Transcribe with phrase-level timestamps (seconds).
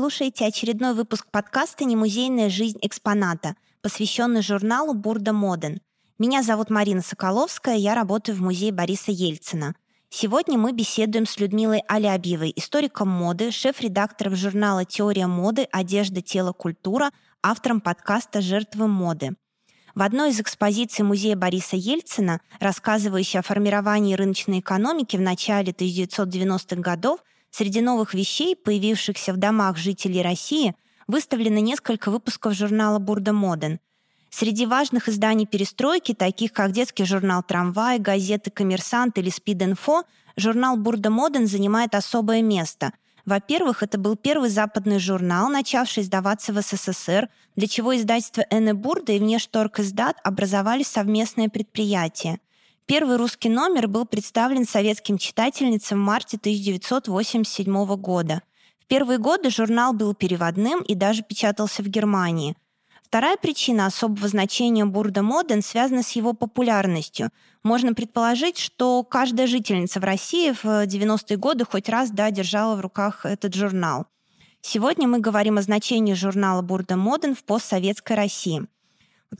[0.00, 5.82] слушаете очередной выпуск подкаста «Немузейная жизнь экспоната», посвященный журналу «Бурда Моден».
[6.18, 9.74] Меня зовут Марина Соколовская, я работаю в музее Бориса Ельцина.
[10.08, 15.68] Сегодня мы беседуем с Людмилой Алябьевой, историком моды, шеф-редактором журнала «Теория моды.
[15.70, 17.10] Одежда, тело, культура»,
[17.42, 19.32] автором подкаста «Жертвы моды».
[19.94, 26.76] В одной из экспозиций музея Бориса Ельцина, рассказывающей о формировании рыночной экономики в начале 1990-х
[26.76, 30.74] годов, среди новых вещей, появившихся в домах жителей России,
[31.06, 33.80] выставлено несколько выпусков журнала «Бурда Моден».
[34.30, 40.04] Среди важных изданий перестройки, таких как детский журнал «Трамвай», газеты «Коммерсант» или «Спид-инфо»,
[40.36, 42.92] журнал «Бурда Моден» занимает особое место–
[43.26, 49.12] во-первых, это был первый западный журнал, начавший издаваться в СССР, для чего издательство Энне Бурда
[49.12, 52.40] и Внешторг издат образовали совместное предприятие.
[52.90, 58.42] Первый русский номер был представлен советским читательницам в марте 1987 года.
[58.80, 62.56] В первые годы журнал был переводным и даже печатался в Германии–
[63.02, 67.30] Вторая причина особого значения Бурда Моден связана с его популярностью.
[67.64, 72.80] Можно предположить, что каждая жительница в России в 90-е годы хоть раз да, держала в
[72.80, 74.06] руках этот журнал.
[74.60, 78.68] Сегодня мы говорим о значении журнала Бурда Моден в постсоветской России.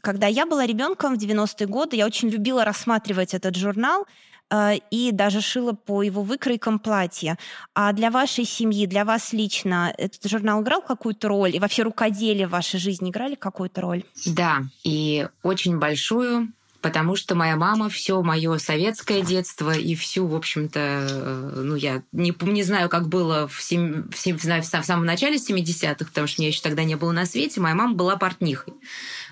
[0.01, 4.07] Когда я была ребенком в 90-е годы, я очень любила рассматривать этот журнал,
[4.51, 7.39] Э, и даже шила по его выкройкам платья.
[7.75, 11.55] А для вашей семьи, для вас лично этот журнал играл какую-то роль?
[11.55, 14.05] И вообще рукоделие в вашей жизни играли какую-то роль?
[14.27, 20.35] Да, и очень большую потому что моя мама все мое советское детство и всю, в
[20.35, 25.05] общем-то, э, ну, я не, не знаю, как было в, сем, в, сем, в самом
[25.05, 28.75] начале 70-х, потому что меня еще тогда не было на свете, моя мама была портнихой.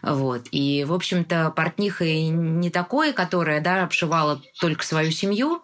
[0.03, 0.47] Вот.
[0.51, 5.63] И, в общем-то, портнихой не такой, которая да, обшивала только свою семью,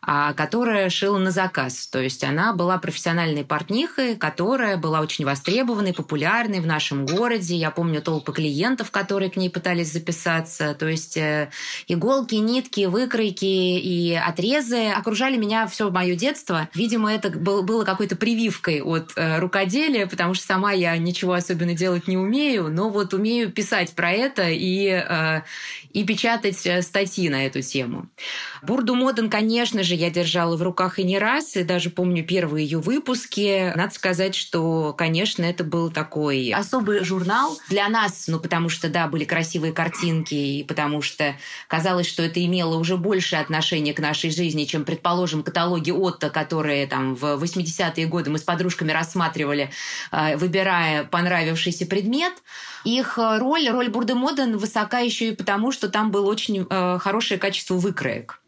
[0.00, 1.86] которая шила на заказ.
[1.88, 7.56] То есть она была профессиональной портнихой, которая была очень востребованной, популярной в нашем городе.
[7.56, 10.74] Я помню толпы клиентов, которые к ней пытались записаться.
[10.74, 11.50] То есть э,
[11.88, 16.68] иголки, нитки, выкройки и отрезы окружали меня все мое детство.
[16.74, 22.08] Видимо, это было какой-то прививкой от э, рукоделия, потому что сама я ничего особенно делать
[22.08, 25.42] не умею, но вот умею писать про это и, э,
[25.92, 28.08] и печатать статьи на эту тему.
[28.62, 32.64] Бурду Моден, конечно же, я держала в руках и не раз, и даже помню первые
[32.64, 33.72] ее выпуски.
[33.74, 39.08] Надо сказать, что, конечно, это был такой особый журнал для нас, ну, потому что, да,
[39.08, 41.34] были красивые картинки, и потому что
[41.66, 46.86] казалось, что это имело уже большее отношение к нашей жизни, чем, предположим, каталоги Отто, которые
[46.86, 49.70] там в 80-е годы мы с подружками рассматривали,
[50.12, 52.34] э, выбирая понравившийся предмет.
[52.84, 57.40] Их роль, роль Бурды Моден высока еще и потому, что там было очень э, хорошее
[57.40, 58.40] качество выкроек.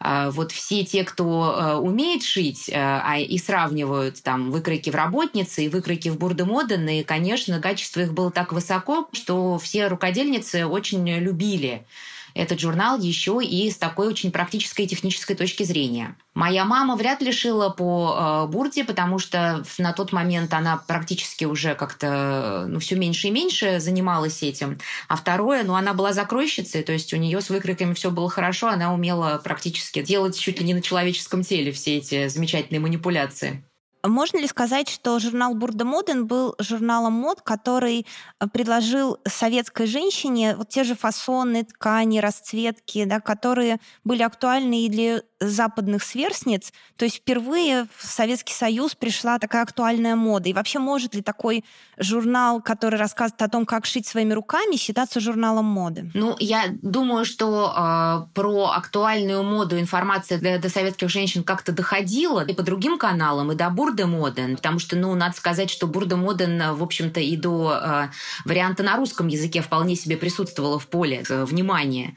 [0.00, 4.94] А, вот все те, кто э, умеет шить э, а, и сравнивают там выкройки в
[4.94, 10.66] работнице и выкройки в бурдемоден, и, конечно, качество их было так высоко, что все рукодельницы
[10.66, 11.86] очень любили
[12.34, 16.16] этот журнал еще и с такой очень практической и технической точки зрения.
[16.34, 21.44] Моя мама вряд ли шила по э, бурде, потому что на тот момент она практически
[21.44, 24.78] уже как-то ну, все меньше и меньше занималась этим.
[25.08, 28.68] А второе, ну, она была закройщицей, то есть у нее с выкройками все было хорошо,
[28.68, 33.64] она умела практически делать чуть ли не на человеческом теле все эти замечательные манипуляции.
[34.06, 38.06] Можно ли сказать, что журнал Бурда Моден был журналом мод, который
[38.38, 44.88] э, предложил советской женщине вот те же фасоны, ткани, расцветки, да, которые были актуальны и
[44.90, 46.72] для западных сверстниц.
[46.96, 50.48] То есть впервые в Советский Союз пришла такая актуальная мода.
[50.48, 51.64] И вообще может ли такой
[51.98, 56.10] журнал, который рассказывает о том, как шить своими руками, считаться журналом моды?
[56.14, 62.44] Ну, я думаю, что э, про актуальную моду информация до, до советских женщин как-то доходила
[62.44, 66.16] и по другим каналам, и до Бурда Моден, потому что, ну, надо сказать, что Бурда
[66.16, 68.08] Моден, в общем-то, и до э,
[68.44, 72.16] варианта на русском языке вполне себе присутствовала в поле э, внимания.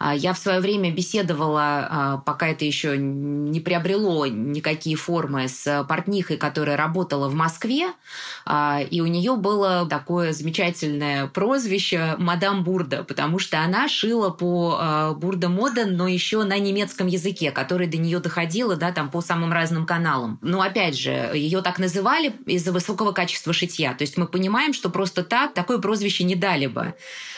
[0.00, 5.84] Э, я в свое время беседовала, э, пока это еще не приобрело никакие формы, с
[5.88, 7.88] портнихой, которая работала в Москве,
[8.46, 14.78] э, и у нее было такое замечательное прозвище «Мадам Бурда», потому что она шила по
[14.80, 19.20] э, Бурда Моден, но еще на немецком языке, который до нее доходило, да, там по
[19.20, 20.38] самым разным каналам.
[20.42, 23.94] Но опять же, ее так называли из-за высокого качества шитья.
[23.94, 26.94] То есть мы понимаем, что просто так такое прозвище не дали бы.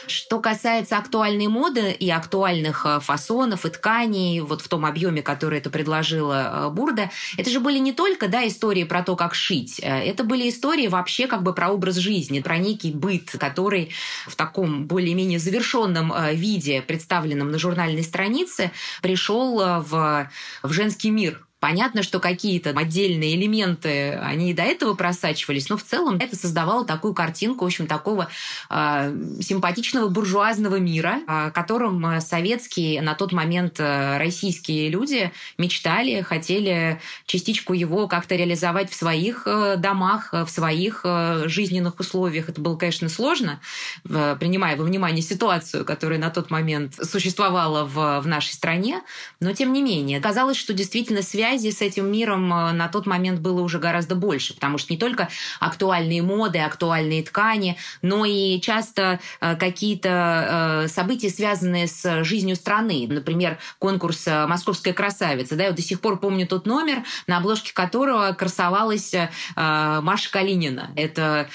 [0.06, 5.58] Что касается актуальной моды и актуальных э, фасонов и тканей, вот в том объеме, который
[5.58, 9.80] это предложила э, Бурда, это же были не только да, истории про то, как шить,
[9.82, 13.90] э, это были истории вообще как бы про образ жизни, про некий быт, который
[14.26, 18.70] в таком более-менее завершенном виде, представленном на журнальной странице,
[19.02, 20.30] пришел в,
[20.62, 25.82] в женский мир Понятно, что какие-то отдельные элементы, они и до этого просачивались, но в
[25.82, 28.28] целом это создавало такую картинку, в общем, такого
[28.70, 37.74] э, симпатичного буржуазного мира, о котором советские на тот момент российские люди мечтали, хотели частичку
[37.74, 39.46] его как-то реализовать в своих
[39.76, 41.04] домах, в своих
[41.46, 42.48] жизненных условиях.
[42.48, 43.60] Это было, конечно, сложно,
[44.04, 49.02] принимая во внимание ситуацию, которая на тот момент существовала в, в нашей стране,
[49.40, 53.40] но тем не менее, казалось, что действительно связи с этим миром э, на тот момент
[53.40, 59.18] было уже гораздо больше, потому что не только актуальные моды, актуальные ткани, но и часто
[59.40, 63.06] э, какие-то э, события, связанные с жизнью страны.
[63.08, 65.56] Например, конкурс «Московская красавица».
[65.56, 69.14] Да, я до сих пор помню тот номер, на обложке которого красовалась
[69.56, 70.90] Маша Калинина.
[70.96, 71.48] Это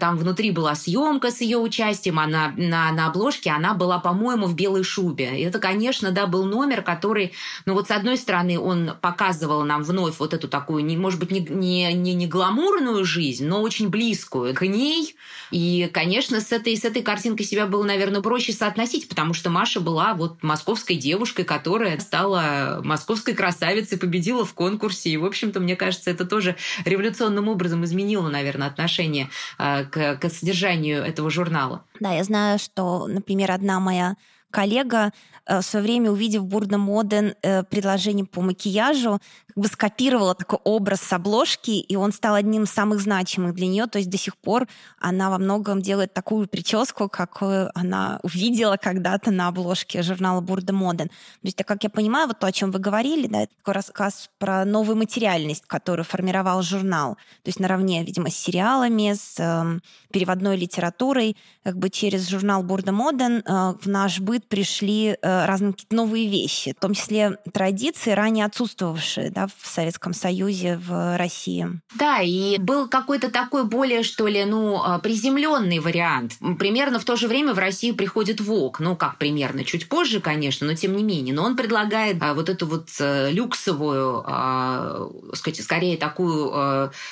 [0.00, 4.54] там внутри была съемка с ее участием, она на, на обложке она была, по-моему, в
[4.54, 5.42] белой шубе.
[5.42, 7.32] Это, конечно, да, был номер, который,
[7.64, 11.30] ну вот с одной стороны, он показывал нам вновь вот эту такую, не, может быть,
[11.30, 15.14] не, не, не, не гламурную жизнь, но очень близкую к ней.
[15.50, 19.80] И, конечно, с этой, с этой картинкой себя было, наверное, проще соотносить, потому что Маша
[19.80, 25.10] была вот московской девушкой, которая стала московской красавицей, победила в конкурсе.
[25.10, 29.28] И, в общем-то, мне кажется, это тоже революционным образом изменило, наверное, отношение
[29.58, 31.84] э, к, к содержанию этого журнала.
[32.00, 34.16] Да, я знаю, что, например, одна моя
[34.50, 35.12] коллега
[35.46, 39.20] Э, в свое время, увидев Бурда Моден э, предложение по макияжу,
[39.56, 43.86] бы скопировала такой образ с обложки, и он стал одним из самых значимых для нее.
[43.86, 44.68] То есть до сих пор
[45.00, 51.08] она во многом делает такую прическу, какую она увидела когда-то на обложке журнала Бурда Моден.
[51.08, 54.28] То есть, как я понимаю, вот то, о чем вы говорили, да, это такой рассказ
[54.38, 57.14] про новую материальность, которую формировал журнал.
[57.14, 59.80] То есть наравне, видимо, с сериалами, с э,
[60.12, 65.74] переводной литературой, как бы через журнал Бурда Моден э, в наш быт пришли э, разные
[65.90, 71.68] новые вещи, в том числе традиции, ранее отсутствовавшие да, в Советском Союзе, в России.
[71.94, 76.34] Да, и был какой-то такой более, что ли, ну, а, приземленный вариант.
[76.58, 78.80] Примерно в то же время в Россию приходит ВОК.
[78.80, 81.34] Ну, как примерно, чуть позже, конечно, но тем не менее.
[81.34, 86.46] Но он предлагает а, вот эту вот а, люксовую, а, сказать, скорее такую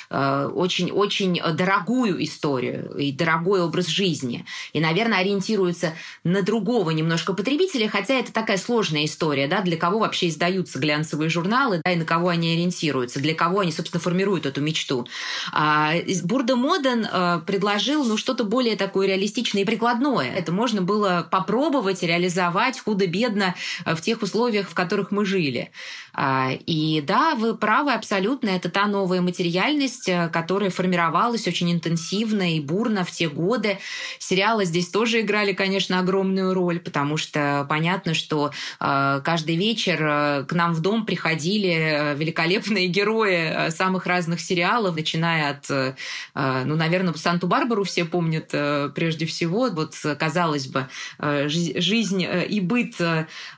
[0.09, 4.45] очень-очень а, дорогую историю и дорогой образ жизни.
[4.73, 5.93] И, наверное, ориентируется
[6.23, 11.29] на другого немножко потребителя, хотя это такая сложная история, да, для кого вообще издаются глянцевые
[11.29, 15.07] журналы, да, и на кого они ориентируются, для кого они, собственно, формируют эту мечту.
[15.51, 15.93] А
[16.23, 20.31] Бурда Моден а, предложил, ну, что-то более такое реалистичное и прикладное.
[20.31, 23.55] Это можно было попробовать реализовать худо-бедно
[23.85, 25.71] в тех условиях, в которых мы жили.
[26.15, 32.55] А, и да, вы правы абсолютно, это та новая материальность, э, которая формировалась очень интенсивно
[32.55, 33.79] и бурно в те годы.
[34.17, 40.45] Сериалы здесь тоже играли, конечно, огромную роль, потому что понятно, что э, каждый вечер э,
[40.45, 45.95] к нам в дом приходили великолепные герои самых разных сериалов, начиная от,
[46.33, 48.49] ну, наверное, Санту-Барбару все помнят
[48.93, 49.69] прежде всего.
[49.69, 50.87] Вот, казалось бы,
[51.19, 52.95] жизнь и быт,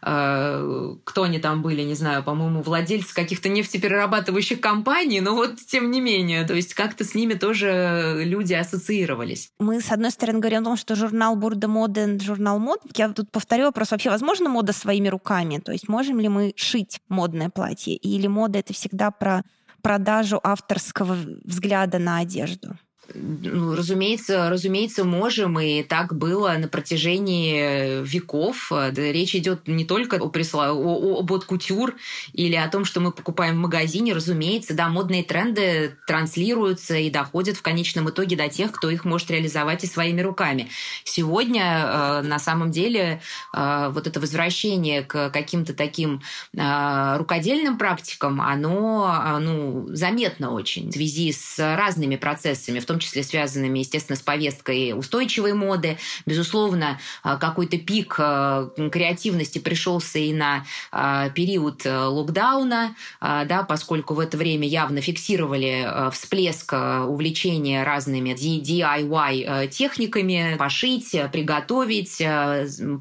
[0.02, 5.92] кто они там были, не знаю, по-моему, по-моему, владельцы каких-то нефтеперерабатывающих компаний, но вот тем
[5.92, 9.52] не менее, то есть как-то с ними тоже люди ассоциировались.
[9.60, 12.80] Мы, с одной стороны, говорим о том, что журнал Бурда Моден, журнал мод.
[12.96, 15.60] Я тут повторю вопрос, вообще возможно мода своими руками?
[15.60, 17.96] То есть можем ли мы шить модное платье?
[17.96, 19.44] Или мода— это всегда про
[19.82, 22.78] продажу авторского взгляда на одежду?
[23.14, 28.72] Ну, разумеется, разумеется, можем, и так было на протяжении веков.
[28.96, 30.74] Речь идет не только о, присла...
[30.74, 31.96] о, об кутюр
[32.34, 37.58] или о том, что мы покупаем в магазине, разумеется, да, модные тренды транслируются и доходят
[37.58, 40.70] в конечном итоге до тех, кто их может реализовать и своими руками.
[41.04, 43.22] Сегодня, э, на самом деле,
[43.54, 46.22] э, вот это возвращение к каким-то таким
[46.56, 53.00] э, рукодельным практикам, оно ну, заметно очень в связи с разными процессами, в том том
[53.00, 55.98] числе связанными, естественно, с повесткой устойчивой моды.
[56.26, 64.20] Безусловно, а, какой-то пик а, креативности пришелся и на а, период локдауна, да, поскольку в
[64.20, 72.22] это время явно фиксировали всплеск увлечения разными DIY техниками, пошить, приготовить,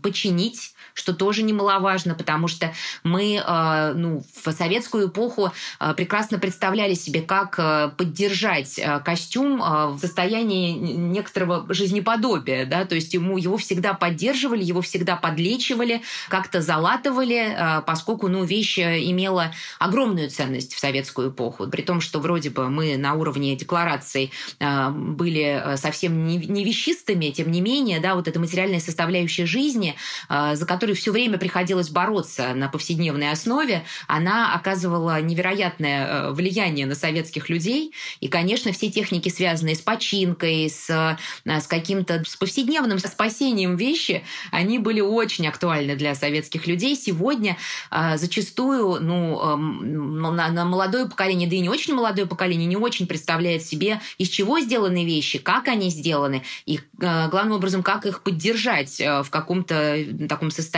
[0.02, 2.72] починить что тоже немаловажно, потому что
[3.04, 9.98] мы э, ну, в советскую эпоху э, прекрасно представляли себе, как э, поддержать костюм в
[10.00, 17.82] состоянии некоторого жизнеподобия, да, то есть ему, его всегда поддерживали, его всегда подлечивали, как-то залатывали,
[17.86, 22.96] поскольку, ну, вещь имела огромную ценность в советскую эпоху, при том, что вроде бы мы
[22.96, 29.46] на уровне деклараций были совсем не вещистыми, тем не менее, да, вот эта материальная составляющая
[29.46, 29.96] жизни,
[30.28, 36.94] за которой все время приходилось бороться на повседневной основе, она оказывала невероятное э, влияние на
[36.94, 37.92] советских людей.
[38.20, 44.24] И, конечно, все техники, связанные с починкой, с, э, с каким-то с повседневным спасением вещи,
[44.50, 46.96] они были очень актуальны для советских людей.
[46.96, 47.56] Сегодня
[47.90, 52.76] э, зачастую ну, эм, на, на молодое поколение, да и не очень молодое поколение, не
[52.76, 58.22] очень представляет себе, из чего сделаны вещи, как они сделаны, и главным образом, как их
[58.22, 60.75] поддержать в каком-то таком состоянии,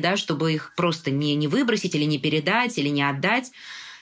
[0.00, 3.52] да, чтобы их просто не, не выбросить или не передать, или не отдать.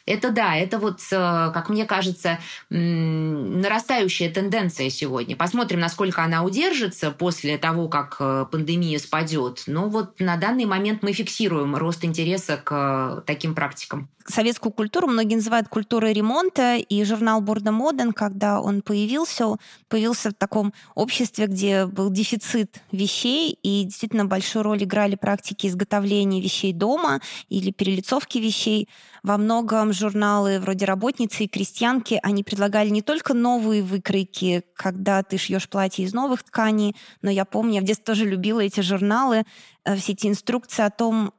[0.07, 2.39] Это да, это вот, э, как мне кажется,
[2.71, 5.37] нарастающая тенденция сегодня.
[5.37, 9.65] Посмотрим, насколько она удержится после того, как э, пандемия спадет.
[9.67, 15.09] Но вот на данный момент мы фиксируем рост интереса к э, таким практикам советскую культуру
[15.09, 19.47] многие называют культурой ремонта, и журнал Борда Моден, когда он появился,
[19.89, 26.41] появился в таком обществе, где был дефицит вещей, и действительно большую роль играли практики изготовления
[26.41, 28.89] вещей дома или перелицовки вещей.
[29.27, 35.37] Во многом журналы вроде «Работницы» и «Крестьянки», они предлагали не только новые выкройки, когда ты
[35.37, 39.45] шьешь платье из новых тканей, но я помню, я в детстве тоже любила эти журналы,
[39.85, 41.33] э, все эти инструкции о том,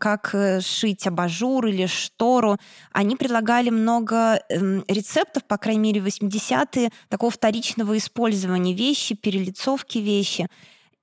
[0.00, 2.56] как э, шить абажур или штору.
[2.90, 9.98] Они предлагали много эм, рецептов, по крайней мере, в 80-е, такого вторичного использования вещи, перелицовки
[9.98, 10.48] вещи.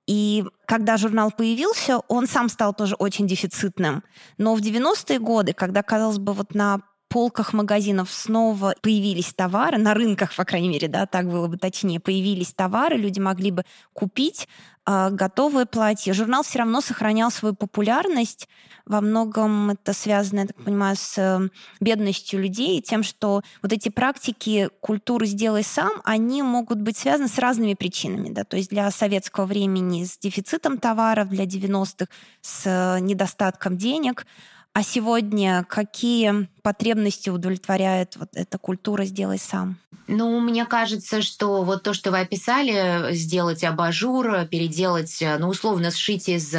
[0.06, 4.04] И когда журнал появился, он сам стал тоже очень дефицитным.
[4.38, 9.94] Но в 90-е годы, когда, казалось бы, вот на полках магазинов снова появились товары, на
[9.94, 14.48] рынках, по крайней мере, да, так было бы точнее, появились товары, люди могли бы купить
[14.86, 16.12] э, готовые платья.
[16.12, 18.48] Журнал все равно сохранял свою популярность.
[18.84, 21.48] Во многом это связано, я так понимаю, с э,
[21.80, 27.38] бедностью людей, тем, что вот эти практики культуры «сделай сам», они могут быть связаны с
[27.38, 28.30] разными причинами.
[28.30, 28.44] Да?
[28.44, 32.06] То есть для советского времени с дефицитом товаров, для 90-х
[32.40, 34.26] с э, недостатком денег–
[34.76, 39.76] а сегодня какие потребности удовлетворяет вот эта культура «сделай сам»?
[40.08, 46.28] Ну, мне кажется, что вот то, что вы описали, сделать абажур, переделать, ну, условно, сшить
[46.28, 46.58] из, э,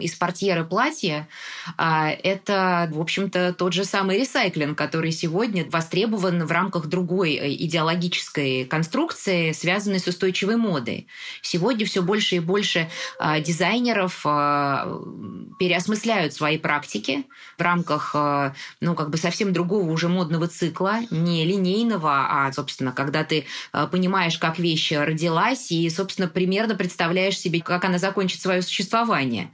[0.00, 1.28] из портьеры платье,
[1.76, 7.54] а, это, в общем-то, тот же самый ресайклинг, который сегодня востребован в рамках другой э,
[7.56, 11.08] идеологической конструкции, связанной с устойчивой модой.
[11.42, 14.98] Сегодня все больше и больше а, дизайнеров а,
[15.58, 17.24] переосмысляют свои практики
[17.58, 18.14] в рамках,
[18.80, 23.88] ну, как бы совсем другого уже модного цикла, не линейного, а, собственно, когда ты э,
[23.90, 29.50] понимаешь, как вещь родилась, и, собственно, примерно представляешь себе, как она закончит свое существование.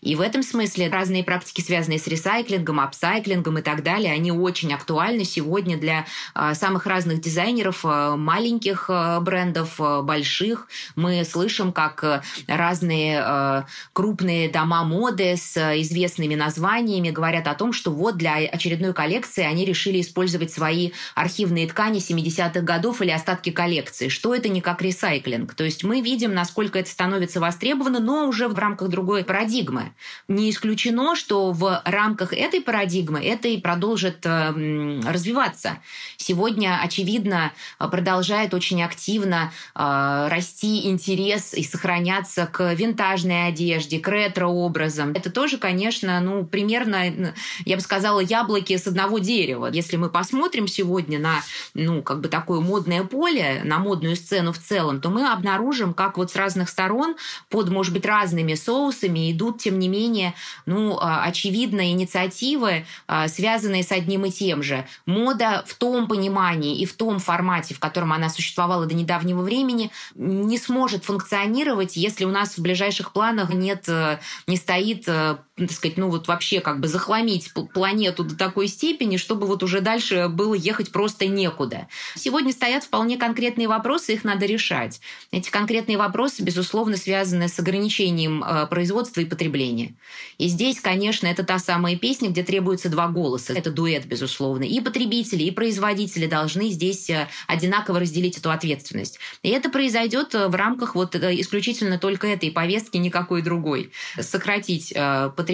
[0.00, 4.72] И в этом смысле разные практики, связанные с ресайклингом, апсайклингом и так далее, они очень
[4.72, 10.68] актуальны сегодня для э, самых разных дизайнеров, э, маленьких брендов, больших.
[10.94, 18.16] Мы слышим, как разные крупные дома моды с известными названиями говорят о том, что вот
[18.16, 24.08] для очередной коллекции они решили использовать свои архивные ткани 70-х годов или остатки коллекции.
[24.08, 25.54] Что это не как ресайклинг?
[25.54, 29.92] То есть мы видим, насколько это становится востребовано, но уже в рамках другой парадигмы.
[30.26, 35.78] Не исключено, что в рамках этой парадигмы это и продолжит э, развиваться.
[36.16, 45.12] Сегодня, очевидно, продолжает очень активно э, расти интерес и сохраняться к винтажной одежде, к ретро-образам.
[45.12, 47.34] Это тоже, конечно, ну, примерно,
[47.64, 49.70] я бы сказала, яблоки с одного дерева.
[49.72, 51.42] Если мы посмотрим сегодня на,
[51.74, 56.18] ну, как бы такое модное поле, на модную сцену в целом, то мы обнаружим, как
[56.18, 57.16] вот с разных сторон,
[57.48, 60.34] под, может быть, разными соусами идут, тем не менее,
[60.66, 64.86] ну, а, очевидно, инициативы, а, связанные с одним и тем же.
[65.06, 69.90] Мода в том понимании и в том формате, в котором она существовала до недавнего времени,
[70.14, 75.72] не сможет функционировать, если у нас в ближайших планах нет, э, не стоит э, так
[75.72, 80.28] сказать, ну вот вообще как бы захламить планету до такой степени, чтобы вот уже дальше
[80.28, 81.88] было ехать просто некуда.
[82.14, 85.00] Сегодня стоят вполне конкретные вопросы, их надо решать.
[85.30, 89.94] Эти конкретные вопросы, безусловно, связаны с ограничением э, производства и потребления.
[90.36, 93.54] И здесь, конечно, это та самая песня, где требуется два голоса.
[93.54, 94.64] Это дуэт, безусловно.
[94.64, 99.18] И потребители, и производители должны здесь э, одинаково разделить эту ответственность.
[99.42, 103.90] И это произойдет э, в рамках вот исключительно только этой повестки, никакой другой.
[104.20, 105.45] Сократить потребление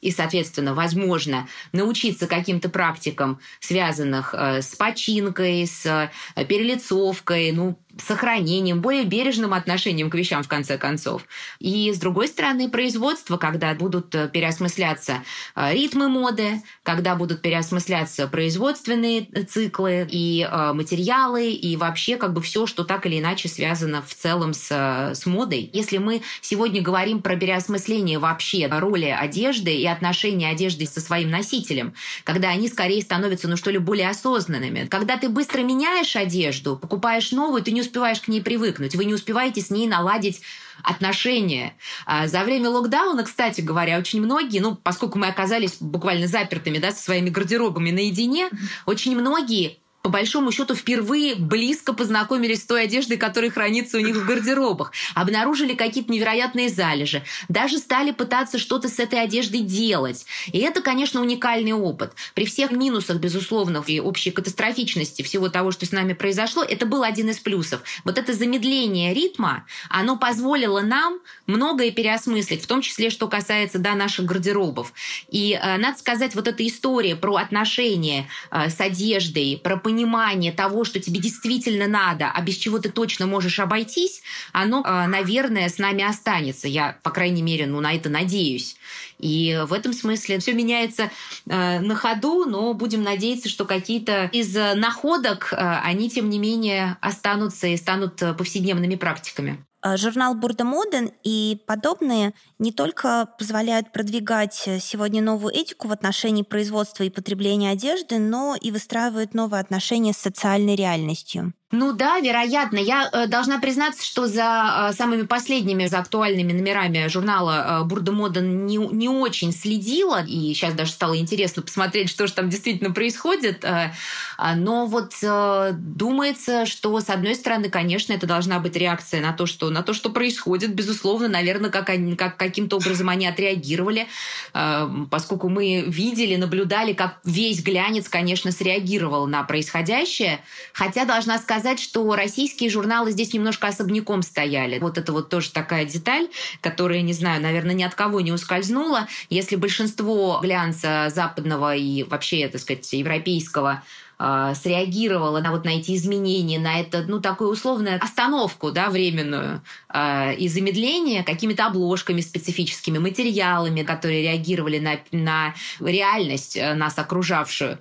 [0.00, 8.80] и, соответственно, возможно научиться каким-то практикам, связанных э, с починкой, с э, перелицовкой, ну, сохранением,
[8.80, 11.24] более бережным отношением к вещам, в конце концов.
[11.58, 15.22] И, с другой стороны, производство, когда будут э, переосмысляться
[15.56, 22.40] э, ритмы моды, когда будут переосмысляться производственные циклы и э, материалы, и вообще как бы
[22.42, 25.70] все, что так или иначе связано в целом с, с модой.
[25.72, 31.94] Если мы сегодня говорим про переосмысление вообще роли одежды и отношения одежды со своим носителем,
[32.24, 34.86] когда они скорее становятся, ну что ли, более осознанными.
[34.86, 39.14] Когда ты быстро меняешь одежду, покупаешь новую, ты не успеваешь к ней привыкнуть, вы не
[39.14, 40.42] успеваете с ней наладить
[40.82, 41.74] отношения.
[42.06, 46.92] А за время локдауна, кстати говоря, очень многие, ну, поскольку мы оказались буквально запертыми, да,
[46.92, 48.48] со своими гардеробами наедине,
[48.86, 54.16] очень многие по большому счету, впервые близко познакомились с той одеждой, которая хранится у них
[54.16, 60.24] в гардеробах, обнаружили какие-то невероятные залежи, даже стали пытаться что-то с этой одеждой делать.
[60.52, 62.12] И это, конечно, уникальный опыт.
[62.34, 67.02] При всех минусах, безусловно, и общей катастрофичности всего того, что с нами произошло, это был
[67.02, 67.82] один из плюсов.
[68.04, 73.94] Вот это замедление ритма, оно позволило нам многое переосмыслить, в том числе, что касается да,
[73.94, 74.92] наших гардеробов.
[75.28, 80.84] И э, надо сказать, вот эта история про отношения э, с одеждой, про понимание того,
[80.84, 85.78] что тебе действительно надо, а без чего ты точно можешь обойтись, оно, э, наверное, с
[85.78, 86.68] нами останется.
[86.68, 88.76] Я, по крайней мере, ну, на это надеюсь.
[89.18, 91.10] И в этом смысле все меняется
[91.46, 96.96] э, на ходу, но будем надеяться, что какие-то из находок, э, они, тем не менее,
[97.00, 99.64] останутся и станут повседневными практиками.
[99.82, 107.04] Журнал Бурда Моден и подобные не только позволяют продвигать сегодня новую этику в отношении производства
[107.04, 111.54] и потребления одежды, но и выстраивают новые отношения с социальной реальностью.
[111.72, 112.78] Ну да, вероятно.
[112.78, 118.10] Я э, должна признаться, что за э, самыми последними, за актуальными номерами журнала э, Бурда
[118.10, 120.24] Мода не, не очень следила.
[120.24, 123.64] И сейчас даже стало интересно посмотреть, что же там действительно происходит.
[123.64, 123.92] Э,
[124.36, 129.32] а, но вот э, думается, что, с одной стороны, конечно, это должна быть реакция на
[129.32, 130.74] то, что, на то, что происходит.
[130.74, 134.08] Безусловно, наверное, как, они, как каким-то образом они отреагировали,
[134.54, 140.40] э, поскольку мы видели, наблюдали, как весь глянец, конечно, среагировал на происходящее.
[140.72, 144.78] Хотя должна сказать, сказать, что российские журналы здесь немножко особняком стояли.
[144.78, 146.28] Вот это вот тоже такая деталь,
[146.62, 149.08] которая, не знаю, наверное, ни от кого не ускользнула.
[149.28, 153.82] Если большинство глянца западного и вообще, так сказать, европейского
[154.18, 159.60] э, среагировала на вот на эти изменения, на это, ну, такую условную остановку, да, временную
[159.92, 167.78] э, и замедление какими-то обложками специфическими, материалами, которые реагировали на, на реальность э, нас окружавшую.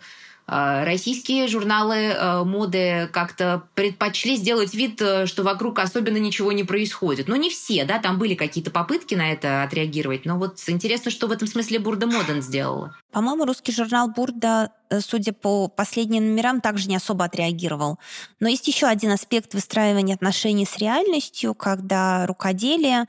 [0.52, 6.64] А, российские журналы э, моды как-то предпочли сделать вид, э, что вокруг особенно ничего не
[6.64, 7.28] происходит.
[7.28, 10.26] Но не все, да, там были какие-то попытки на это отреагировать.
[10.26, 12.96] Но вот интересно, что в этом смысле Бурда Моден сделала.
[13.12, 18.00] По-моему, русский журнал Бурда, э, судя по последним номерам, также не особо отреагировал.
[18.40, 23.06] Но есть еще один аспект выстраивания отношений с реальностью, когда рукоделие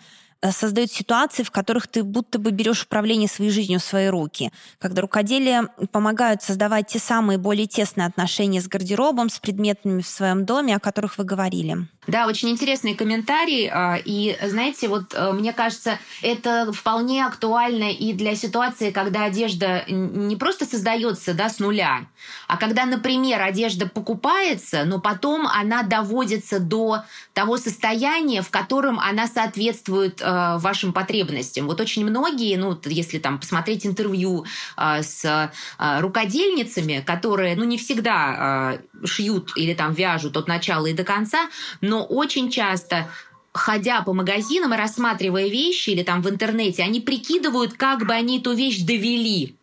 [0.51, 5.03] создают ситуации, в которых ты будто бы берешь управление своей жизнью в свои руки, когда
[5.03, 10.77] рукоделие помогают создавать те самые более тесные отношения с гардеробом, с предметами в своем доме,
[10.77, 11.87] о которых вы говорили.
[12.07, 13.69] Да, очень интересный комментарий.
[13.69, 19.85] А, и, знаете, вот э, мне кажется, это вполне актуально и для ситуации, когда одежда
[19.87, 22.07] не просто создается да, с нуля,
[22.49, 29.27] а когда, например, одежда покупается, но потом она доводится до того состояния, в котором она
[29.27, 31.67] соответствует э, вашим потребностям.
[31.67, 34.45] Вот очень многие, ну, если там посмотреть интервью
[34.77, 41.05] э, с рукодельницами, которые, ну, не всегда шьют или там вяжут от начала и до
[41.05, 41.49] конца,
[41.81, 43.09] но очень часто
[43.53, 48.39] ходя по магазинам и рассматривая вещи или там в интернете, они прикидывают, как бы они
[48.39, 49.57] эту вещь довели.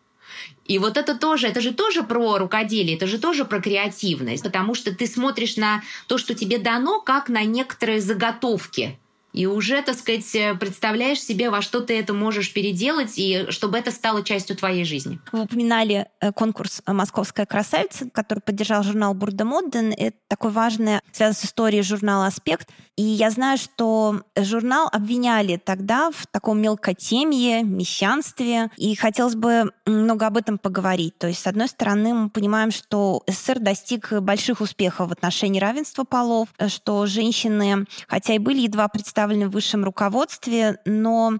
[0.66, 4.74] И вот это тоже, это же тоже про рукоделие, это же тоже про креативность, потому
[4.74, 8.98] что ты смотришь на то, что тебе дано, как на некоторые заготовки
[9.32, 13.78] и уже, так сказать, э, представляешь себе, во что ты это можешь переделать, и чтобы
[13.78, 15.20] это стало частью твоей жизни.
[15.32, 19.92] Вы упоминали э, конкурс «Московская красавица», который поддержал журнал «Бурда Моден».
[19.92, 22.68] Это такой важный, связан с историей журнала «Аспект».
[22.96, 28.70] И я знаю, что журнал обвиняли тогда в таком мелкотемье, мещанстве.
[28.76, 31.16] И хотелось бы много об этом поговорить.
[31.16, 36.02] То есть, с одной стороны, мы понимаем, что СССР достиг больших успехов в отношении равенства
[36.02, 41.34] полов, что женщины, хотя и были едва представлены в высшем руководстве, но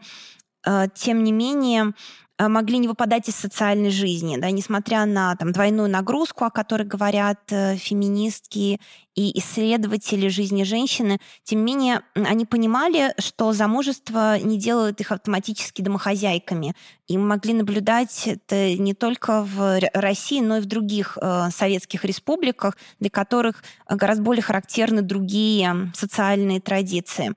[0.66, 1.92] э, тем не менее
[2.38, 7.40] могли не выпадать из социальной жизни, да, несмотря на там, двойную нагрузку, о которой говорят
[7.48, 8.80] феминистки
[9.16, 15.82] и исследователи жизни женщины, тем не менее, они понимали, что замужество не делает их автоматически
[15.82, 16.74] домохозяйками.
[17.08, 22.76] И могли наблюдать это не только в России, но и в других э, советских республиках,
[23.00, 27.34] для которых гораздо более характерны другие социальные традиции.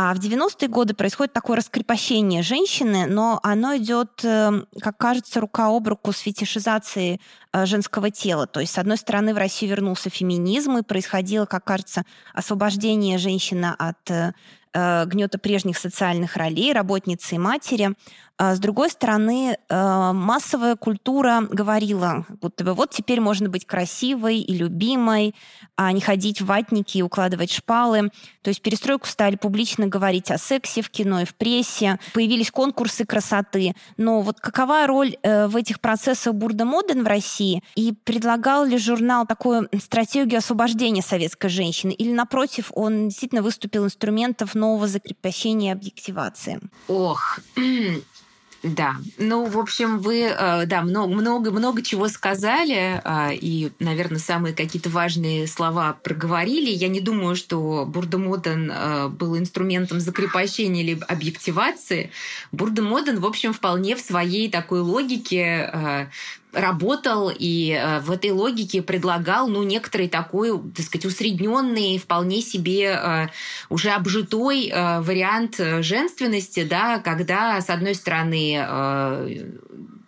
[0.00, 5.76] А в 90-е годы происходит такое раскрепощение женщины, но оно идет, эм, как кажется, рука
[5.76, 7.20] об руку с фетишизацией
[7.52, 8.46] э, женского тела.
[8.46, 13.74] То есть, с одной стороны, в Россию вернулся феминизм, и происходило, как кажется, освобождение женщины
[13.76, 14.34] от э,
[14.72, 17.94] гнета прежних социальных ролей, работницы и матери.
[18.40, 24.38] А с другой стороны, э, массовая культура говорила, будто бы вот теперь можно быть красивой
[24.38, 25.34] и любимой,
[25.74, 28.10] а не ходить в ватники и укладывать шпалы.
[28.42, 31.98] То есть перестройку стали публично говорить о сексе в кино и в прессе.
[32.14, 33.74] Появились конкурсы красоты.
[33.96, 37.64] Но вот какова роль э, в этих процессах Бурда Моден в России?
[37.74, 41.90] И предлагал ли журнал такую стратегию освобождения советской женщины?
[41.90, 46.60] Или, напротив, он действительно выступил инструментов нового закрепощения и объективации?
[46.88, 47.40] Ох,
[48.62, 54.18] да, ну, в общем, вы, э, да, много, много, много чего сказали, э, и, наверное,
[54.18, 56.70] самые какие-то важные слова проговорили.
[56.70, 62.10] Я не думаю, что Бурда Моден э, был инструментом закрепощения или объективации.
[62.50, 66.08] Бурда Моден, в общем, вполне в своей такой логике
[66.52, 72.98] работал и э, в этой логике предлагал ну, некоторый такой, так сказать, усредненный, вполне себе
[72.98, 73.28] э,
[73.68, 78.58] уже обжитой э, вариант женственности, да, когда, с одной стороны,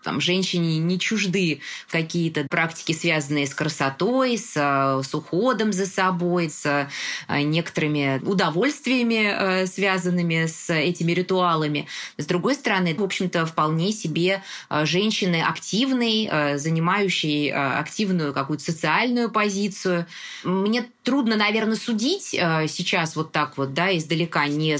[0.02, 1.60] там, женщине не чужды
[1.90, 6.64] какие-то практики, связанные с красотой, с, с уходом за собой, с
[7.28, 11.86] э, некоторыми удовольствиями, э, связанными с этими ритуалами.
[12.16, 20.06] С другой стороны, в общем-то, вполне себе э, женщины активной, занимающей активную какую-то социальную позицию.
[20.44, 24.76] Мне трудно, наверное, судить сейчас вот так вот, да, издалека, не,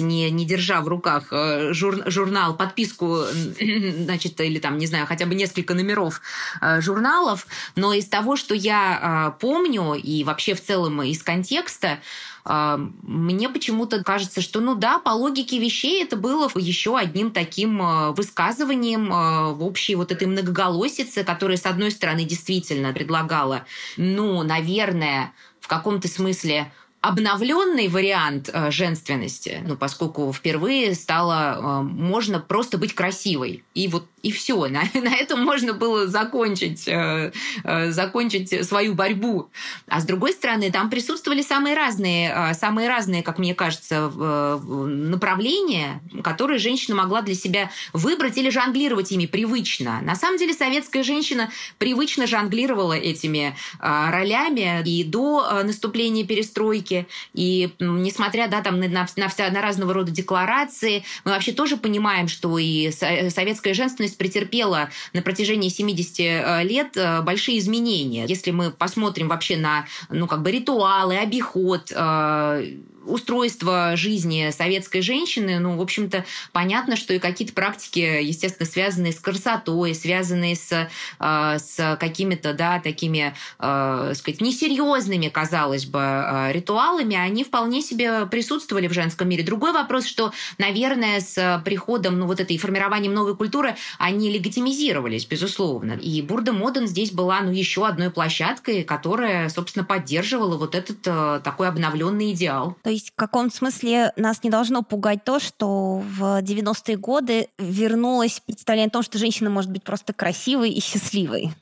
[0.00, 1.32] не, не держа в руках
[1.72, 3.24] жур, журнал, подписку,
[3.60, 6.22] значит, или там, не знаю, хотя бы несколько номеров
[6.62, 7.46] э, журналов,
[7.76, 11.98] но из того, что я э, помню, и вообще в целом из контекста,
[12.46, 18.14] э, мне почему-то кажется, что, ну да, по логике вещей это было еще одним таким
[18.14, 23.66] высказыванием в общей вот этой многоголосице, которая, с одной стороны, действительно предлагала,
[23.98, 26.72] ну, наверное, в каком-то смысле
[27.02, 33.62] обновленный вариант женственности, ну, поскольку впервые стало можно просто быть красивой.
[33.74, 34.56] И вот и все.
[34.68, 37.32] На, на этом можно было закончить, э,
[37.62, 39.50] э, закончить свою борьбу.
[39.86, 44.58] А с другой стороны, там присутствовали самые разные, э, самые разные, как мне кажется, э,
[44.64, 50.00] направления, которые женщина могла для себя выбрать или жонглировать ими привычно.
[50.00, 58.48] На самом деле советская женщина привычно жонглировала этими ролями и до наступления перестройки, и несмотря
[58.48, 63.74] да, там, на, на, на разного рода декларации, мы вообще тоже понимаем, что и советская
[63.74, 68.24] женственность общественность претерпела на протяжении 70 э, лет э, большие изменения.
[68.26, 75.58] Если мы посмотрим вообще на ну, как бы ритуалы, обиход, э, устройство жизни советской женщины,
[75.58, 80.88] ну, в общем-то, понятно, что и какие-то практики, естественно, связанные с красотой, связанные с,
[81.20, 88.26] э, с какими-то, да, такими, э, сказать, несерьезными, казалось бы, э, ритуалами, они вполне себе
[88.26, 89.44] присутствовали в женском мире.
[89.44, 95.92] Другой вопрос, что, наверное, с приходом, ну, вот этой формированием новой культуры, они легитимизировались, безусловно.
[95.92, 101.02] И Бурда Моден здесь была, ну, еще одной площадкой, которая, собственно, поддерживала вот этот
[101.42, 102.76] такой обновленный идеал.
[102.82, 108.40] То есть в каком-то смысле нас не должно пугать то, что в 90-е годы вернулось
[108.40, 111.52] представление о том, что женщина может быть просто красивой и счастливой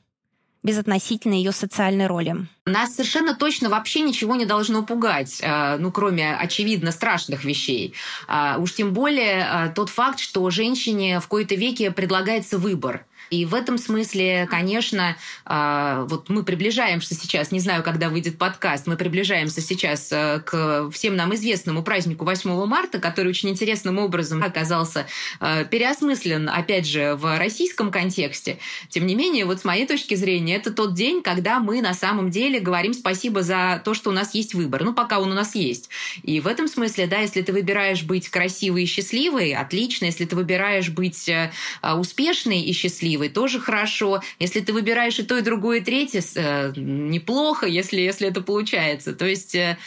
[0.63, 2.47] безотносительно ее социальной роли.
[2.65, 7.93] Нас совершенно точно вообще ничего не должно пугать, э, ну, кроме, очевидно, страшных вещей.
[8.27, 13.05] А уж тем более э, тот факт, что женщине в кои-то веке предлагается выбор.
[13.29, 18.87] И в этом смысле, конечно, а, вот мы приближаемся сейчас, не знаю, когда выйдет подкаст,
[18.87, 24.43] мы приближаемся сейчас э, к всем нам известному празднику 8 марта, который очень интересным образом
[24.43, 25.07] оказался
[25.39, 28.59] э, переосмыслен, опять же, в российском контексте.
[28.89, 32.29] Тем не менее, вот с моей точки зрения, это тот день, когда мы на самом
[32.29, 34.83] деле говорим спасибо за то, что у нас есть выбор.
[34.83, 35.89] Ну, пока он у нас есть.
[36.23, 40.05] И в этом смысле, да, если ты выбираешь быть красивой и счастливой, отлично.
[40.05, 41.51] Если ты выбираешь быть э,
[41.95, 44.21] успешной и счастливой, счастливый, тоже хорошо.
[44.39, 49.13] Если ты выбираешь и то, и другое, и третье, э, неплохо, если, если это получается.
[49.13, 49.77] То есть э,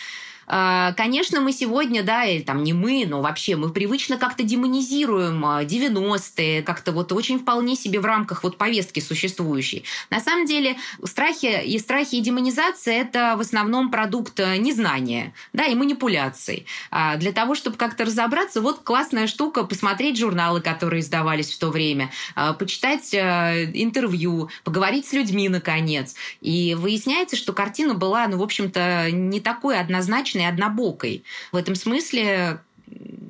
[0.46, 6.60] конечно, мы сегодня, да, или там не мы, но вообще мы привычно как-то демонизируем 90-е,
[6.60, 9.84] а, как-то вот очень вполне себе в рамках вот повестки существующей.
[10.10, 15.64] На самом деле страхи и страхи и демонизация– это в основном продукт э, незнания, да,
[15.64, 16.66] и манипуляций.
[16.90, 21.70] А для того, чтобы как-то разобраться, вот классная штука– посмотреть журналы, которые издавались в то
[21.70, 22.10] время,
[22.58, 26.14] почитать э, интервью, поговорить с людьми, наконец.
[26.40, 31.24] И выясняется, что картина была, ну, в общем-то, не такой однозначной однозначной однобокой.
[31.52, 32.60] В этом смысле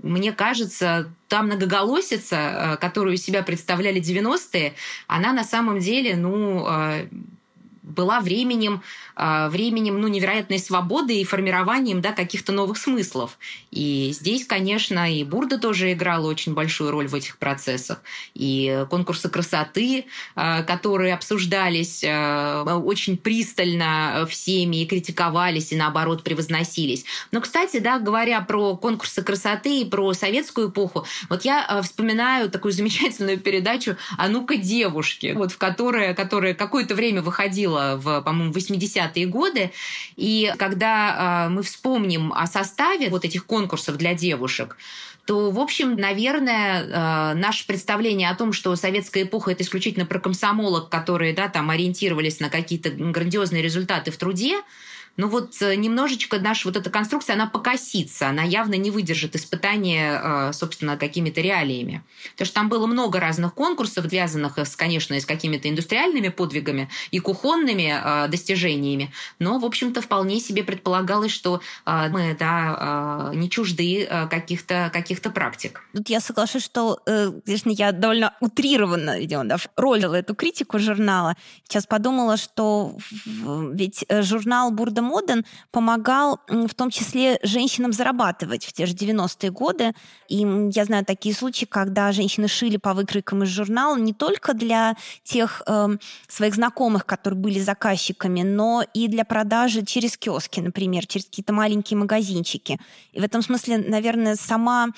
[0.02, 4.74] мне кажется, та многоголосица, э, которую себя представляли 90-е,
[5.06, 7.08] она на самом деле, ну, э,
[7.86, 8.82] была временем,
[9.14, 13.38] а, временем ну, невероятной свободы и формированием да, каких-то новых смыслов.
[13.70, 18.02] И здесь, конечно, и Бурда тоже играла очень большую роль в этих процессах.
[18.34, 27.04] И конкурсы красоты, а, которые обсуждались а, очень пристально всеми и критиковались, и наоборот превозносились.
[27.30, 32.72] Но, кстати, да, говоря про конкурсы красоты и про советскую эпоху, вот я вспоминаю такую
[32.76, 38.52] замечательную передачу «А ну-ка, девушки», вот в которой, которая какое-то время выходила было в, по-моему,
[38.52, 39.72] 80-е годы.
[40.16, 44.76] И когда э, мы вспомним о составе вот этих конкурсов для девушек,
[45.26, 50.20] то, в общем, наверное, э, наше представление о том, что советская эпоха это исключительно про
[50.20, 54.60] комсомолок, которые да, там ориентировались на какие-то грандиозные результаты в труде,
[55.16, 60.20] ну вот э, немножечко наша вот эта конструкция, она покосится, она явно не выдержит испытания,
[60.22, 62.02] э, собственно, какими-то реалиями.
[62.32, 67.18] Потому что там было много разных конкурсов, связанных, с, конечно, с какими-то индустриальными подвигами и
[67.18, 74.90] кухонными э, достижениями, но, в общем-то, вполне себе предполагалось, что мы, да, не чужды каких-то
[74.92, 75.82] каких практик.
[75.94, 81.34] Тут я соглашусь, что, конечно, я довольно утрированно, видимо, да, ролила эту критику журнала.
[81.64, 88.86] Сейчас подумала, что ведь журнал Бурда Моден помогал в том числе женщинам зарабатывать в те
[88.86, 89.92] же 90-е годы.
[90.28, 94.96] И я знаю такие случаи, когда женщины шили по выкройкам из журнала не только для
[95.22, 95.88] тех э,
[96.28, 101.98] своих знакомых, которые были заказчиками, но и для продажи через киоски, например, через какие-то маленькие
[101.98, 102.78] магазинчики.
[103.12, 104.88] И в этом смысле, наверное, сама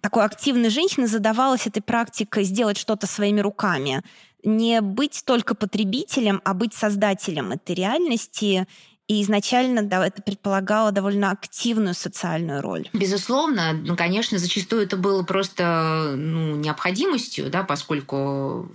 [0.00, 4.02] такой активной женщины задавалась этой практикой сделать что-то своими руками.
[4.44, 8.68] Не быть только потребителем, а быть создателем этой реальности
[9.08, 12.88] и изначально да, это предполагало довольно активную социальную роль.
[12.92, 18.68] Безусловно, ну, конечно, зачастую это было просто ну, необходимостью, да, поскольку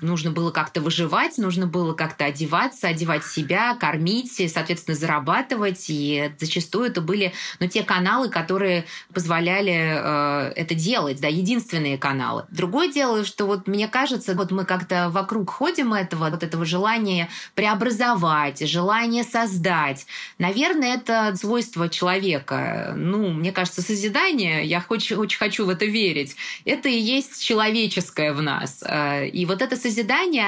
[0.00, 5.86] нужно было как-то выживать, нужно было как-то одеваться, одевать себя, кормить, и, соответственно, зарабатывать.
[5.88, 12.44] И зачастую это были ну, те каналы, которые позволяли э, это делать, да, единственные каналы.
[12.50, 17.28] Другое дело, что вот мне кажется, вот мы как-то вокруг ходим этого, вот этого желания
[17.54, 20.06] преобразовать, желания создать.
[20.38, 22.94] Наверное, это свойство человека.
[22.96, 28.32] Ну, мне кажется, созидание, я очень, очень хочу в это верить, это и есть человеческое
[28.32, 28.82] в нас.
[28.82, 29.87] Э, и вот это созидание,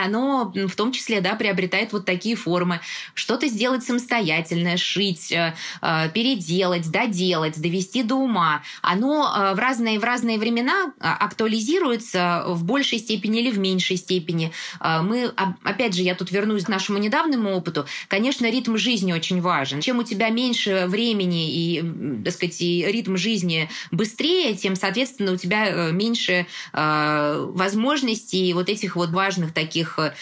[0.05, 2.81] оно в том числе да, приобретает вот такие формы.
[3.15, 8.63] Что-то сделать самостоятельно, шить, э, э, переделать, доделать, довести до ума.
[8.83, 14.53] Оно э, в разные, в разные времена актуализируется в большей степени или в меньшей степени.
[14.81, 17.87] Мы, опять же, я тут вернусь к нашему недавнему опыту.
[18.09, 19.81] Конечно, ритм жизни очень важен.
[19.81, 25.37] Чем у тебя меньше времени и, так сказать, и ритм жизни быстрее, тем, соответственно, у
[25.37, 30.13] тебя меньше возможностей вот этих вот важных важных таких э,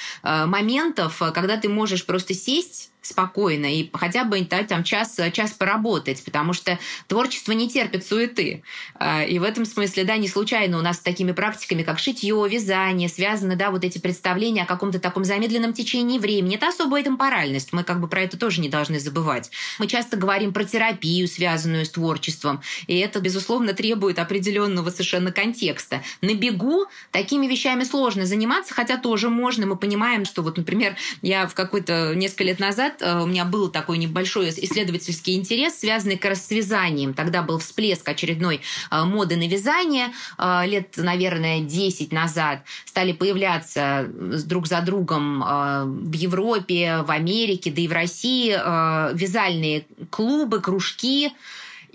[0.46, 6.52] моментов, когда ты можешь просто сесть спокойно и хотя бы там час, час поработать, потому
[6.52, 8.62] что творчество не терпит суеты.
[8.94, 12.46] А, и в этом смысле, да, не случайно у нас с такими практиками, как шитье,
[12.48, 16.56] вязание, связаны, да, вот эти представления о каком-то таком замедленном течении времени.
[16.56, 19.50] Это особая темпоральность, мы как бы про это тоже не должны забывать.
[19.78, 26.02] Мы часто говорим про терапию, связанную с творчеством, и это, безусловно, требует определенного совершенно контекста.
[26.20, 29.66] На бегу такими вещами сложно заниматься, хотя тоже можно.
[29.66, 33.68] Мы понимаем, что вот, например, я в какой-то несколько лет назад Э, у меня был
[33.68, 37.14] такой небольшой исследовательский интерес, связанный как раз с вязанием.
[37.14, 40.08] Тогда был всплеск очередной э, моды на вязание.
[40.38, 47.80] Э, лет, наверное, 10 назад стали появляться друг за другом в Европе, в Америке, да
[47.80, 51.32] и в России вязальные клубы, кружки,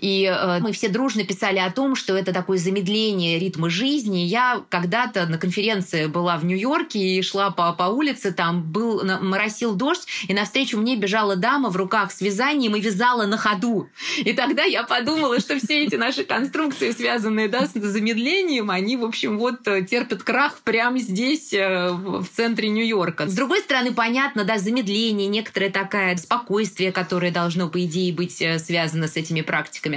[0.04, 4.18] И э, мы все дружно писали о том, что это такое замедление ритма жизни.
[4.18, 9.74] Я когда-то на конференции была в Нью-Йорке и шла по, по улице, там был моросил
[9.74, 13.88] дождь, и навстречу мне бежала дама в руках с вязанием и вязала на ходу.
[14.18, 19.04] И тогда я подумала, что все эти наши конструкции, связанные да, с замедлением, они, в
[19.06, 23.26] общем, вот э, терпят крах прямо здесь, э, в центре Нью-Йорка.
[23.26, 28.58] С другой стороны, понятно, да, замедление, некоторое такое спокойствие, которое должно, по идее, быть э,
[28.58, 29.93] связано с этими практиками.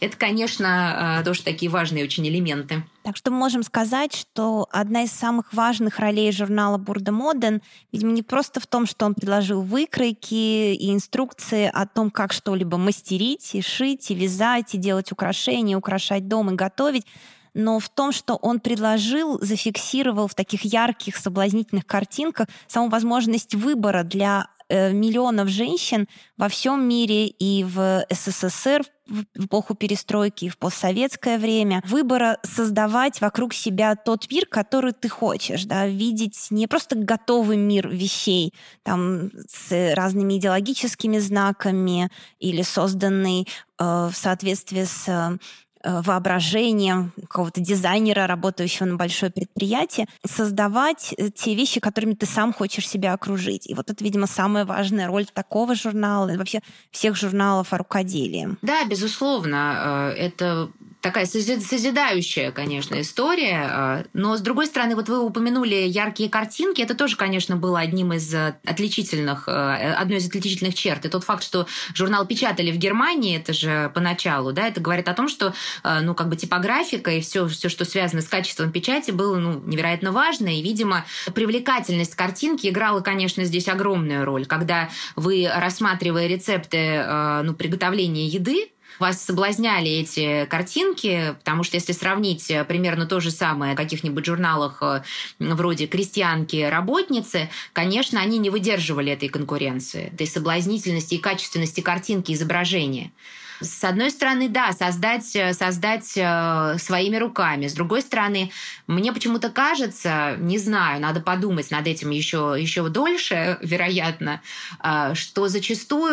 [0.00, 2.84] Это, конечно, тоже такие важные очень элементы.
[3.02, 8.12] Так что мы можем сказать, что одна из самых важных ролей журнала Бурда Моден, видимо,
[8.12, 13.54] не просто в том, что он предложил выкройки и инструкции о том, как что-либо мастерить,
[13.54, 17.06] и шить, и вязать, и делать украшения, украшать дом и готовить,
[17.54, 24.02] но в том, что он предложил, зафиксировал в таких ярких, соблазнительных картинках саму возможность выбора
[24.02, 31.38] для э, миллионов женщин во всем мире и в СССР в эпоху перестройки в постсоветское
[31.38, 37.56] время, выбора создавать вокруг себя тот мир, который ты хочешь, да, видеть не просто готовый
[37.56, 38.52] мир вещей,
[38.82, 45.38] там, с разными идеологическими знаками или созданный э, в соответствии с Э,
[45.84, 52.88] воображением какого-то дизайнера, работающего на большое предприятие, создавать э, те вещи, которыми ты сам хочешь
[52.88, 53.68] себя окружить.
[53.68, 56.60] И вот это, видимо, самая важная роль такого журнала и вообще
[56.90, 58.56] всех журналов о рукоделии.
[58.62, 60.12] Да, безусловно.
[60.14, 64.06] Э, это такая созидающая, конечно, история.
[64.12, 66.82] Но, с другой стороны, вот вы упомянули яркие картинки.
[66.82, 71.04] Это тоже, конечно, было одним из отличительных, одной из отличительных черт.
[71.04, 75.14] И тот факт, что журнал печатали в Германии, это же поначалу, да, это говорит о
[75.14, 79.10] том, что Э, ну, как бы типографика и все, все, что связано с качеством печати,
[79.10, 80.48] было, ну, невероятно важно.
[80.48, 84.46] И, видимо, привлекательность картинки играла, конечно, здесь огромную роль.
[84.46, 91.92] Когда вы, рассматривая рецепты, э, ну, приготовления еды, вас соблазняли эти картинки, потому что если
[91.92, 95.02] сравнить примерно то же самое в каких-нибудь журналах э,
[95.38, 103.12] вроде «Крестьянки», «Работницы», конечно, они не выдерживали этой конкуренции, этой соблазнительности и качественности картинки, изображения.
[103.60, 107.66] С одной стороны, да, создать, э, создать э, своими руками.
[107.66, 108.52] С другой стороны,
[108.86, 114.40] мне почему-то кажется, не знаю, надо подумать над этим еще, еще дольше, вероятно,
[114.82, 116.08] э, что зачастую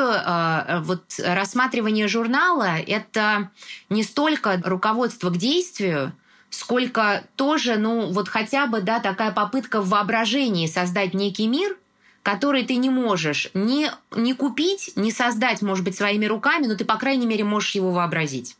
[0.83, 3.51] вот рассматривание журнала– это
[3.89, 6.13] не столько руководство к действию,
[6.49, 11.77] сколько тоже, ну, вот хотя бы, да, такая попытка в воображении создать некий мир–
[12.25, 16.83] который ты не можешь ни, ни купить, ни создать, может быть, своими руками, но ты,
[16.83, 18.57] по крайней мере, можешь его вообразить.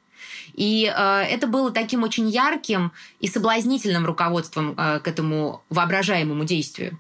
[0.54, 7.00] И э, это было таким очень ярким и соблазнительным руководством э, к этому воображаемому действию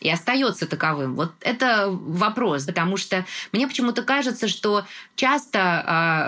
[0.00, 1.14] и остается таковым?
[1.14, 4.84] Вот это вопрос, потому что мне почему-то кажется, что
[5.14, 5.58] часто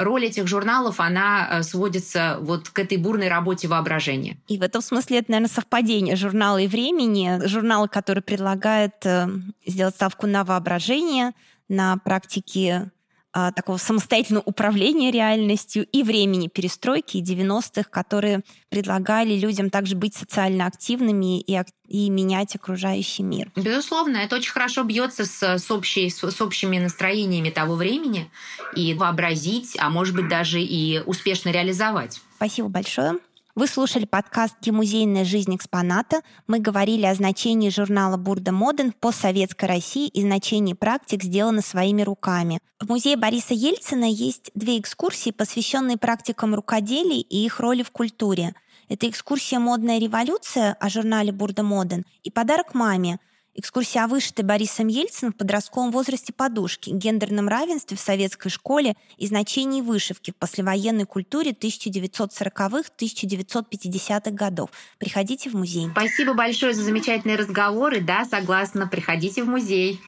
[0.00, 4.36] э, роль этих журналов, она э, сводится вот к этой бурной работе воображения.
[4.48, 7.40] И в этом смысле это, наверное, совпадение журнала и времени.
[7.46, 9.28] Журнал, который предлагает э,
[9.66, 11.32] сделать ставку на воображение,
[11.68, 12.90] на практики
[13.32, 20.14] а, такого самостоятельного управления реальностью и времени перестройки и 90-х, которые предлагали людям также быть
[20.14, 23.50] социально активными и, и менять окружающий мир.
[23.56, 28.30] Безусловно, это очень хорошо бьется с, с, общей, с, с общими настроениями того времени
[28.76, 32.20] и вообразить, а может быть даже и успешно реализовать.
[32.36, 33.18] Спасибо большое.
[33.54, 36.22] Вы слушали подкаст «Музейная жизнь экспоната».
[36.46, 42.00] Мы говорили о значении журнала «Бурда Моден» по советской России и значении практик, сделанных своими
[42.00, 42.60] руками.
[42.80, 48.54] В музее Бориса Ельцина есть две экскурсии, посвященные практикам рукоделий и их роли в культуре.
[48.88, 53.20] Это экскурсия «Модная революция» о журнале «Бурда Моден» и «Подарок маме»,
[53.54, 59.26] Экскурсия о вышитой Борисом Ельцином в подростковом возрасте подушки, гендерном равенстве в советской школе и
[59.26, 64.70] значении вышивки в послевоенной культуре 1940-1950-х годов.
[64.98, 65.90] Приходите в музей.
[65.90, 68.00] Спасибо большое за замечательные разговоры.
[68.00, 68.88] Да, согласна.
[68.88, 70.00] Приходите в музей.